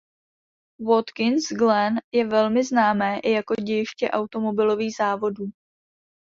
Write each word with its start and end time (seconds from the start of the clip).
Watkins 0.79 1.51
Glen 1.53 1.99
je 2.11 2.25
velmi 2.27 2.63
známé 2.63 3.19
i 3.19 3.31
jako 3.31 3.55
dějiště 3.55 4.09
automobilových 4.09 4.95
závodů. 4.99 5.45